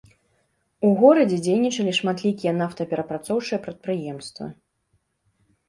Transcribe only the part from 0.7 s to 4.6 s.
У горадзе дзейнічалі шматлікія нафтаперапрацоўчыя прадпрыемствы.